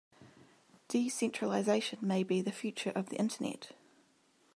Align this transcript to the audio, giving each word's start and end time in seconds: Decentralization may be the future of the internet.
Decentralization 0.87 1.99
may 2.01 2.23
be 2.23 2.41
the 2.41 2.51
future 2.51 2.89
of 2.95 3.09
the 3.09 3.17
internet. 3.17 3.73